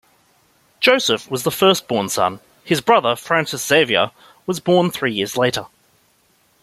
[0.79, 4.09] Joseph was the first-born son, his brother Francis Xavier
[4.47, 5.67] was born three years later.